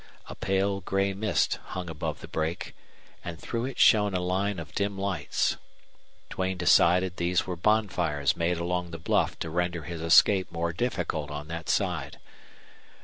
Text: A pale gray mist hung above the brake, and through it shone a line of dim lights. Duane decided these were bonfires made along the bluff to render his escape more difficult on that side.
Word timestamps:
A 0.27 0.33
pale 0.33 0.81
gray 0.81 1.13
mist 1.13 1.57
hung 1.63 1.87
above 1.87 2.21
the 2.21 2.27
brake, 2.27 2.75
and 3.23 3.39
through 3.39 3.65
it 3.65 3.77
shone 3.77 4.15
a 4.15 4.19
line 4.19 4.57
of 4.57 4.73
dim 4.73 4.97
lights. 4.97 5.57
Duane 6.31 6.57
decided 6.57 7.17
these 7.17 7.45
were 7.45 7.55
bonfires 7.55 8.35
made 8.35 8.57
along 8.57 8.89
the 8.89 8.97
bluff 8.97 9.37
to 9.37 9.51
render 9.51 9.83
his 9.83 10.01
escape 10.01 10.51
more 10.51 10.73
difficult 10.73 11.29
on 11.29 11.49
that 11.49 11.69
side. 11.69 12.17